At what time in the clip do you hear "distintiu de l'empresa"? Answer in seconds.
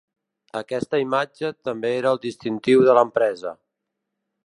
2.25-3.57